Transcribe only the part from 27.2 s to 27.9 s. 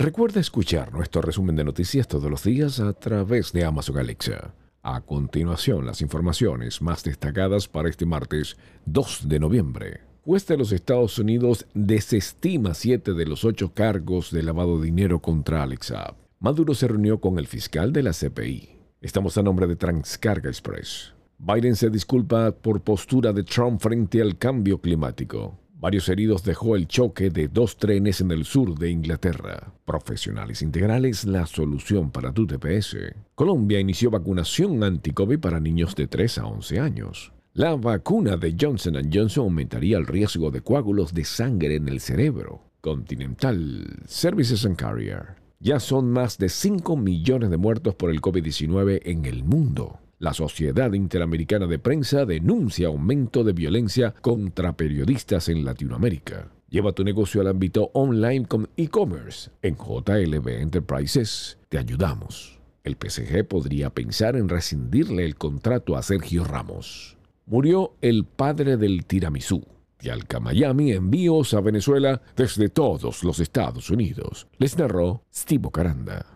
de dos